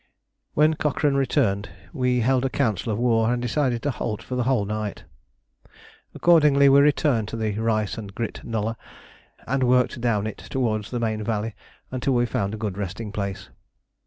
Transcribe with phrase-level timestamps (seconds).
[0.55, 4.45] When Cochrane returned we held a council of war and decided to halt for the
[4.45, 5.03] whole night.
[6.15, 8.77] Accordingly we returned to the rice and grit nullah,
[9.45, 11.53] and worked down it towards the main valley
[11.91, 13.49] until we found a good resting place.